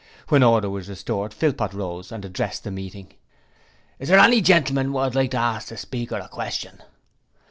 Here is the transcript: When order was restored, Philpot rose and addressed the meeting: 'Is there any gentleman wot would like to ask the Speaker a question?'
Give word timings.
When 0.29 0.41
order 0.41 0.67
was 0.67 0.89
restored, 0.89 1.31
Philpot 1.31 1.73
rose 1.75 2.11
and 2.11 2.25
addressed 2.25 2.63
the 2.63 2.71
meeting: 2.71 3.13
'Is 3.99 4.09
there 4.09 4.17
any 4.17 4.41
gentleman 4.41 4.93
wot 4.93 5.09
would 5.11 5.15
like 5.15 5.29
to 5.29 5.37
ask 5.37 5.67
the 5.67 5.77
Speaker 5.77 6.15
a 6.17 6.27
question?' 6.27 6.81